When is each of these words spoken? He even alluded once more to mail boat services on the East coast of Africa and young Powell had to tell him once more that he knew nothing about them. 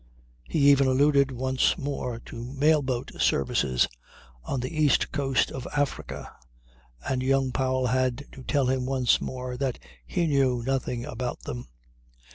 He 0.49 0.71
even 0.71 0.87
alluded 0.87 1.29
once 1.29 1.77
more 1.77 2.17
to 2.21 2.43
mail 2.53 2.81
boat 2.81 3.11
services 3.19 3.87
on 4.43 4.59
the 4.59 4.75
East 4.75 5.11
coast 5.11 5.51
of 5.51 5.67
Africa 5.77 6.35
and 7.07 7.21
young 7.21 7.51
Powell 7.51 7.85
had 7.85 8.25
to 8.31 8.41
tell 8.41 8.65
him 8.65 8.87
once 8.87 9.21
more 9.21 9.57
that 9.57 9.77
he 10.07 10.25
knew 10.25 10.63
nothing 10.65 11.05
about 11.05 11.41
them. 11.41 11.67